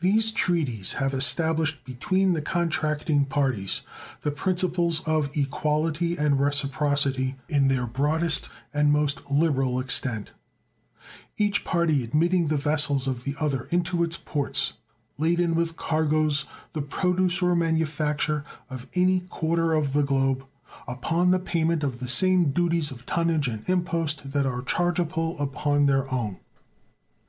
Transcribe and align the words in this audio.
These 0.00 0.32
treaties 0.32 0.94
have 0.94 1.14
established 1.14 1.84
between 1.84 2.32
the 2.32 2.42
contracting 2.42 3.24
parties 3.24 3.82
the 4.22 4.32
principles 4.32 5.00
of 5.06 5.30
equality 5.36 6.16
and 6.16 6.40
reciprocity 6.40 7.36
in 7.48 7.68
their 7.68 7.86
broadest 7.86 8.50
and 8.74 8.90
most 8.90 9.30
liberal 9.30 9.78
extent, 9.78 10.32
each 11.36 11.64
party 11.64 12.02
admitting 12.02 12.48
the 12.48 12.56
vessels 12.56 13.06
of 13.06 13.22
the 13.22 13.36
other 13.38 13.68
into 13.70 14.02
its 14.02 14.16
ports, 14.16 14.72
laden 15.18 15.54
with 15.54 15.76
cargoes 15.76 16.44
the 16.72 16.82
produce 16.82 17.40
or 17.40 17.54
manufacture 17.54 18.44
of 18.68 18.88
any 18.94 19.20
quarter 19.20 19.72
of 19.72 19.92
the 19.92 20.02
globe, 20.02 20.44
upon 20.88 21.30
the 21.30 21.38
payment 21.38 21.84
of 21.84 22.00
the 22.00 22.08
same 22.08 22.50
duties 22.50 22.90
of 22.90 23.06
tonnage 23.06 23.46
and 23.46 23.68
impost 23.70 24.32
that 24.32 24.46
are 24.46 24.62
chargeable 24.62 25.38
upon 25.38 25.86
their 25.86 26.12
own. 26.12 26.40